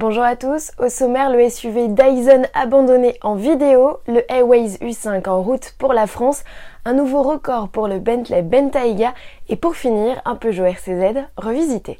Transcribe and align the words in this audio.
Bonjour 0.00 0.22
à 0.22 0.34
tous, 0.34 0.72
au 0.78 0.88
sommaire 0.88 1.28
le 1.28 1.46
SUV 1.50 1.88
Dyson 1.88 2.44
abandonné 2.54 3.18
en 3.20 3.34
vidéo, 3.34 3.98
le 4.08 4.24
Airways 4.32 4.78
U5 4.80 5.28
en 5.28 5.42
route 5.42 5.74
pour 5.78 5.92
la 5.92 6.06
France, 6.06 6.42
un 6.86 6.94
nouveau 6.94 7.22
record 7.22 7.68
pour 7.68 7.86
le 7.86 7.98
Bentley 7.98 8.40
Bentayga 8.40 9.12
et 9.50 9.56
pour 9.56 9.76
finir 9.76 10.22
un 10.24 10.36
Peugeot 10.36 10.64
RCZ 10.64 11.26
revisité. 11.36 11.98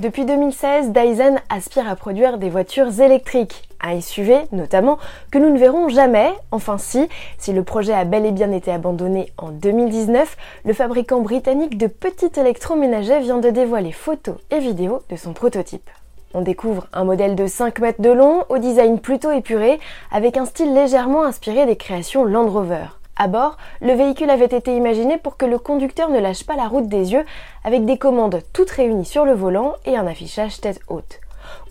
Depuis 0.00 0.24
2016, 0.24 0.90
Dyson 0.90 1.36
aspire 1.48 1.88
à 1.88 1.94
produire 1.94 2.38
des 2.38 2.50
voitures 2.50 3.00
électriques, 3.00 3.68
un 3.84 4.00
SUV 4.00 4.36
notamment, 4.52 4.98
que 5.30 5.38
nous 5.38 5.50
ne 5.50 5.58
verrons 5.58 5.88
jamais. 5.88 6.32
Enfin 6.50 6.78
si, 6.78 7.08
si 7.38 7.52
le 7.52 7.62
projet 7.62 7.92
a 7.94 8.04
bel 8.04 8.26
et 8.26 8.32
bien 8.32 8.52
été 8.52 8.70
abandonné 8.72 9.32
en 9.38 9.50
2019, 9.50 10.36
le 10.64 10.72
fabricant 10.72 11.20
britannique 11.20 11.78
de 11.78 11.86
petits 11.86 12.38
électroménagers 12.38 13.20
vient 13.20 13.38
de 13.38 13.50
dévoiler 13.50 13.92
photos 13.92 14.36
et 14.50 14.58
vidéos 14.58 15.02
de 15.10 15.16
son 15.16 15.32
prototype. 15.32 15.90
On 16.36 16.40
découvre 16.40 16.88
un 16.92 17.04
modèle 17.04 17.36
de 17.36 17.46
5 17.46 17.78
mètres 17.78 18.02
de 18.02 18.10
long, 18.10 18.42
au 18.48 18.58
design 18.58 18.98
plutôt 18.98 19.30
épuré, 19.30 19.78
avec 20.10 20.36
un 20.36 20.46
style 20.46 20.74
légèrement 20.74 21.24
inspiré 21.24 21.64
des 21.64 21.76
créations 21.76 22.24
Land 22.24 22.48
Rover. 22.48 22.86
À 23.16 23.28
bord, 23.28 23.56
le 23.80 23.92
véhicule 23.92 24.30
avait 24.30 24.46
été 24.46 24.74
imaginé 24.76 25.18
pour 25.18 25.36
que 25.36 25.46
le 25.46 25.58
conducteur 25.58 26.10
ne 26.10 26.18
lâche 26.18 26.44
pas 26.44 26.56
la 26.56 26.66
route 26.66 26.88
des 26.88 27.12
yeux 27.12 27.24
avec 27.62 27.84
des 27.84 27.98
commandes 27.98 28.42
toutes 28.52 28.70
réunies 28.70 29.04
sur 29.04 29.24
le 29.24 29.34
volant 29.34 29.74
et 29.84 29.96
un 29.96 30.08
affichage 30.08 30.60
tête 30.60 30.80
haute. 30.88 31.20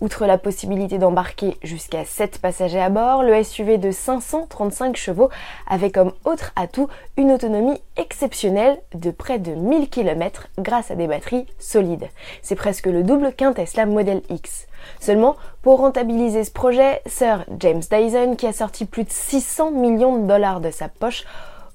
Outre 0.00 0.26
la 0.26 0.38
possibilité 0.38 0.98
d'embarquer 0.98 1.56
jusqu'à 1.62 2.04
7 2.04 2.38
passagers 2.38 2.80
à 2.80 2.90
bord, 2.90 3.22
le 3.22 3.42
SUV 3.42 3.78
de 3.78 3.90
535 3.90 4.96
chevaux 4.96 5.30
avait 5.68 5.90
comme 5.90 6.12
autre 6.24 6.52
atout 6.56 6.88
une 7.16 7.32
autonomie 7.32 7.80
exceptionnelle 7.96 8.78
de 8.94 9.10
près 9.10 9.38
de 9.38 9.52
1000 9.52 9.88
km 9.88 10.48
grâce 10.58 10.90
à 10.90 10.94
des 10.94 11.06
batteries 11.06 11.46
solides. 11.58 12.08
C'est 12.42 12.54
presque 12.54 12.86
le 12.86 13.02
double 13.02 13.32
qu'un 13.32 13.52
Tesla 13.52 13.86
Model 13.86 14.22
X. 14.30 14.66
Seulement, 15.00 15.36
pour 15.62 15.78
rentabiliser 15.78 16.44
ce 16.44 16.50
projet, 16.50 17.00
Sir 17.06 17.44
James 17.58 17.82
Dyson, 17.90 18.36
qui 18.36 18.46
a 18.46 18.52
sorti 18.52 18.84
plus 18.84 19.04
de 19.04 19.10
600 19.10 19.70
millions 19.70 20.18
de 20.18 20.26
dollars 20.26 20.60
de 20.60 20.70
sa 20.70 20.88
poche, 20.88 21.24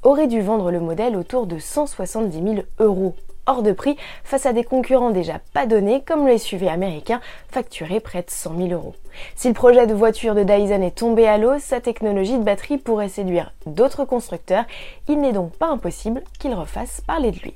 aurait 0.04 0.28
dû 0.28 0.42
vendre 0.42 0.72
le 0.72 0.80
modèle 0.80 1.16
autour 1.16 1.46
de 1.46 1.60
170 1.60 2.42
000 2.42 2.56
euros 2.80 3.16
hors 3.50 3.64
de 3.64 3.72
prix 3.72 3.98
face 4.24 4.46
à 4.46 4.54
des 4.54 4.64
concurrents 4.64 5.10
déjà 5.10 5.40
pas 5.54 5.66
donnés 5.66 6.04
comme 6.06 6.28
le 6.28 6.38
SUV 6.38 6.70
américain 6.70 7.20
facturé 7.50 8.00
près 8.00 8.22
de 8.22 8.30
100 8.30 8.58
000 8.58 8.70
euros. 8.70 8.96
Si 9.36 9.48
le 9.48 9.54
projet 9.54 9.88
de 9.88 9.94
voiture 9.94 10.36
de 10.36 10.44
Dyson 10.44 10.82
est 10.82 10.98
tombé 10.98 11.28
à 11.28 11.38
l'eau, 11.38 11.58
sa 11.60 11.82
technologie 11.82 12.38
de 12.38 12.44
batterie 12.44 12.78
pourrait 12.78 13.10
séduire 13.10 13.52
d'autres 13.66 14.06
constructeurs. 14.06 14.66
Il 15.08 15.20
n'est 15.20 15.34
donc 15.34 15.52
pas 15.54 15.68
impossible 15.68 16.24
qu'il 16.40 16.54
refasse 16.54 17.02
parler 17.02 17.32
de 17.32 17.40
lui. 17.40 17.56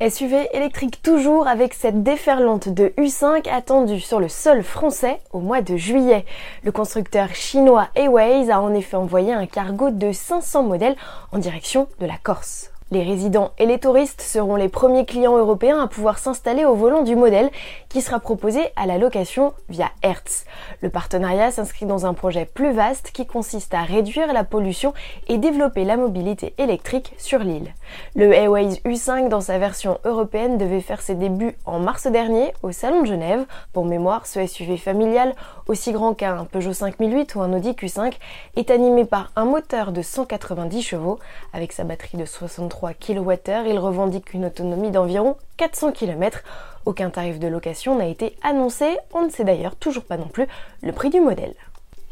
SUV 0.00 0.48
électrique 0.52 1.00
toujours 1.00 1.46
avec 1.46 1.74
cette 1.74 2.02
déferlante 2.02 2.68
de 2.68 2.92
U5 2.98 3.48
attendue 3.48 4.00
sur 4.00 4.18
le 4.18 4.28
sol 4.28 4.64
français 4.64 5.20
au 5.32 5.38
mois 5.38 5.62
de 5.62 5.76
juillet. 5.76 6.24
Le 6.64 6.72
constructeur 6.72 7.32
chinois 7.36 7.88
Airways 7.94 8.50
a 8.50 8.60
en 8.60 8.74
effet 8.74 8.96
envoyé 8.96 9.32
un 9.32 9.46
cargo 9.46 9.90
de 9.90 10.10
500 10.10 10.64
modèles 10.64 10.96
en 11.30 11.38
direction 11.38 11.86
de 12.00 12.06
la 12.06 12.16
Corse. 12.20 12.71
Les 12.92 13.04
résidents 13.04 13.52
et 13.56 13.64
les 13.64 13.78
touristes 13.78 14.20
seront 14.20 14.54
les 14.54 14.68
premiers 14.68 15.06
clients 15.06 15.38
européens 15.38 15.80
à 15.80 15.86
pouvoir 15.86 16.18
s'installer 16.18 16.66
au 16.66 16.74
volant 16.74 17.02
du 17.02 17.16
modèle 17.16 17.50
qui 17.88 18.02
sera 18.02 18.20
proposé 18.20 18.60
à 18.76 18.84
la 18.84 18.98
location 18.98 19.54
via 19.70 19.88
Hertz. 20.02 20.44
Le 20.82 20.90
partenariat 20.90 21.50
s'inscrit 21.50 21.86
dans 21.86 22.04
un 22.04 22.12
projet 22.12 22.44
plus 22.44 22.72
vaste 22.72 23.10
qui 23.12 23.24
consiste 23.24 23.72
à 23.72 23.80
réduire 23.80 24.30
la 24.34 24.44
pollution 24.44 24.92
et 25.28 25.38
développer 25.38 25.86
la 25.86 25.96
mobilité 25.96 26.52
électrique 26.58 27.14
sur 27.16 27.38
l'île. 27.38 27.72
Le 28.14 28.30
Airways 28.34 28.82
U5 28.84 29.30
dans 29.30 29.40
sa 29.40 29.56
version 29.56 29.98
européenne 30.04 30.58
devait 30.58 30.82
faire 30.82 31.00
ses 31.00 31.14
débuts 31.14 31.56
en 31.64 31.78
mars 31.78 32.06
dernier 32.08 32.52
au 32.62 32.72
Salon 32.72 33.00
de 33.00 33.06
Genève. 33.06 33.46
Pour 33.72 33.86
mémoire, 33.86 34.26
ce 34.26 34.46
SUV 34.46 34.76
familial, 34.76 35.34
aussi 35.66 35.92
grand 35.92 36.12
qu'un 36.12 36.44
Peugeot 36.44 36.74
5008 36.74 37.36
ou 37.36 37.40
un 37.40 37.54
Audi 37.54 37.70
Q5, 37.70 38.12
est 38.56 38.70
animé 38.70 39.06
par 39.06 39.32
un 39.34 39.46
moteur 39.46 39.92
de 39.92 40.02
190 40.02 40.82
chevaux 40.82 41.18
avec 41.54 41.72
sa 41.72 41.84
batterie 41.84 42.18
de 42.18 42.26
63 42.26 42.81
kWh, 42.90 43.68
il 43.68 43.78
revendique 43.78 44.34
une 44.34 44.46
autonomie 44.46 44.90
d'environ 44.90 45.36
400 45.56 45.92
km. 45.92 46.42
Aucun 46.84 47.10
tarif 47.10 47.38
de 47.38 47.46
location 47.46 47.96
n'a 47.96 48.06
été 48.06 48.36
annoncé, 48.42 48.98
on 49.14 49.22
ne 49.22 49.30
sait 49.30 49.44
d'ailleurs 49.44 49.76
toujours 49.76 50.04
pas 50.04 50.16
non 50.16 50.26
plus 50.26 50.48
le 50.82 50.92
prix 50.92 51.10
du 51.10 51.20
modèle. 51.20 51.54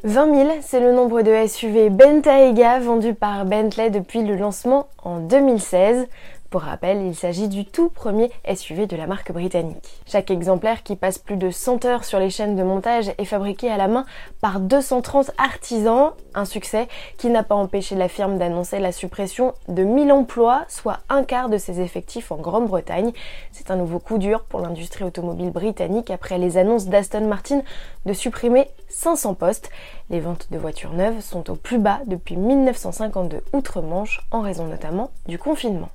20 0.05 0.35
000, 0.35 0.51
c'est 0.63 0.81
le 0.81 0.93
nombre 0.93 1.21
de 1.21 1.47
SUV 1.47 1.91
Bentayga 1.91 2.79
vendus 2.79 3.15
par 3.15 3.45
Bentley 3.45 3.91
depuis 3.91 4.23
le 4.23 4.37
lancement 4.37 4.87
en 5.03 5.19
2016. 5.19 6.07
Pour 6.51 6.63
rappel, 6.63 7.03
il 7.07 7.15
s'agit 7.15 7.47
du 7.47 7.65
tout 7.65 7.91
premier 7.91 8.29
SUV 8.53 8.89
de 8.89 8.97
la 8.97 9.07
marque 9.07 9.31
britannique. 9.31 10.03
Chaque 10.05 10.33
exemplaire 10.33 10.83
qui 10.83 10.97
passe 10.97 11.17
plus 11.17 11.37
de 11.37 11.49
100 11.49 11.85
heures 11.85 12.05
sur 12.05 12.19
les 12.19 12.29
chaînes 12.29 12.57
de 12.57 12.65
montage 12.65 13.13
est 13.19 13.25
fabriqué 13.25 13.71
à 13.71 13.77
la 13.77 13.87
main 13.87 14.05
par 14.41 14.59
230 14.59 15.31
artisans, 15.39 16.11
un 16.35 16.45
succès 16.45 16.89
qui 17.19 17.29
n'a 17.29 17.45
pas 17.45 17.55
empêché 17.55 17.95
la 17.95 18.09
firme 18.09 18.37
d'annoncer 18.37 18.81
la 18.81 18.91
suppression 18.91 19.55
de 19.69 19.85
1000 19.85 20.11
emplois, 20.11 20.65
soit 20.67 20.99
un 21.09 21.23
quart 21.23 21.51
de 21.51 21.57
ses 21.57 21.81
effectifs 21.81 22.33
en 22.33 22.39
Grande-Bretagne. 22.39 23.13
C'est 23.53 23.71
un 23.71 23.77
nouveau 23.77 24.01
coup 24.01 24.19
dur 24.19 24.43
pour 24.43 24.59
l'industrie 24.59 25.05
automobile 25.05 25.53
britannique 25.53 26.11
après 26.11 26.39
les 26.39 26.59
annonces 26.59 26.87
d'Aston 26.87 27.29
Martin 27.29 27.63
de 28.07 28.13
supprimer 28.13 28.67
500 28.89 29.35
postes. 29.35 29.71
Les 30.11 30.19
ventes 30.19 30.49
de 30.51 30.59
voitures 30.59 30.95
neuves 30.95 31.21
sont 31.21 31.49
au 31.49 31.55
plus 31.55 31.79
bas 31.79 32.01
depuis 32.07 32.37
1952 32.37 33.41
outre-Manche 33.53 34.27
en 34.33 34.41
raison 34.41 34.65
notamment 34.65 35.13
du 35.29 35.39
confinement. 35.39 35.91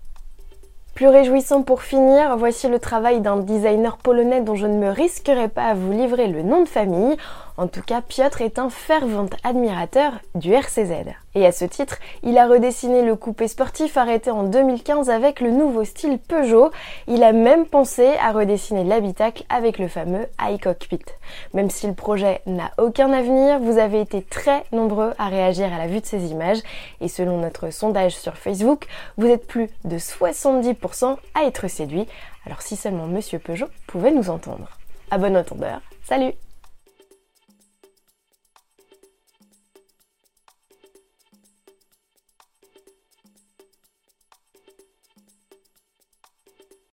Plus 0.95 1.09
réjouissant 1.09 1.61
pour 1.61 1.81
finir, 1.81 2.38
voici 2.38 2.69
le 2.69 2.79
travail 2.79 3.19
d'un 3.19 3.35
designer 3.35 3.97
polonais 3.97 4.39
dont 4.39 4.56
je 4.56 4.66
ne 4.66 4.78
me 4.78 4.88
risquerai 4.88 5.50
pas 5.50 5.66
à 5.66 5.73
vous 5.73 5.91
livrer 5.91 6.28
le 6.28 6.41
nom 6.41 6.63
de 6.63 6.69
famille. 6.69 7.17
En 7.58 7.68
tout 7.68 7.82
cas, 7.82 8.02
Piotr 8.02 8.42
est 8.42 8.60
un 8.60 8.70
fervent 8.70 9.30
admirateur 9.44 10.14
du 10.36 10.52
RCZ. 10.52 10.92
Et 11.36 11.46
à 11.46 11.54
ce 11.54 11.64
titre, 11.64 12.00
il 12.22 12.38
a 12.38 12.48
redessiné 12.48 13.02
le 13.02 13.16
coupé 13.16 13.48
sportif 13.48 13.96
arrêté 13.96 14.30
en 14.30 14.44
2015 14.44 15.10
avec 15.10 15.40
le 15.40 15.52
nouveau 15.52 15.86
style 15.86 16.18
Peugeot. 16.18 16.72
Il 17.08 17.24
a 17.24 17.32
même 17.32 17.66
pensé 17.66 18.14
à 18.22 18.34
redessiner 18.34 18.84
l'habitacle 18.84 19.44
avec 19.48 19.80
le 19.80 19.88
fameux 19.88 20.28
iCockpit. 20.42 21.06
Même 21.54 21.70
si 21.70 21.88
le 21.88 21.94
projet 21.94 22.42
n'a 22.46 22.72
aucun 22.78 23.14
avenir, 23.14 23.60
vous 23.60 23.78
avez 23.78 24.02
été 24.02 24.22
très 24.22 24.66
nombreux 24.74 25.14
à 25.18 25.30
réagir 25.30 25.74
à 25.74 25.78
la 25.78 25.88
vue 25.88 26.02
de 26.02 26.06
ces 26.06 26.32
images. 26.32 26.60
Et 27.00 27.08
selon 27.08 27.38
notre 27.38 27.70
sondage 27.70 28.18
sur 28.18 28.36
Facebook, 28.36 28.86
vous 29.18 29.28
êtes 29.28 29.48
plus 29.48 29.70
de 29.86 29.98
70% 29.98 31.16
à 31.36 31.44
être 31.46 31.70
séduits. 31.70 32.08
Alors 32.46 32.62
si 32.62 32.76
seulement 32.76 33.08
Monsieur 33.08 33.40
Peugeot 33.40 33.68
pouvait 33.88 34.12
nous 34.12 34.30
entendre. 34.30 34.78
À 35.10 35.18
bon 35.18 35.38
entendeur, 35.38 35.80
salut 36.04 36.34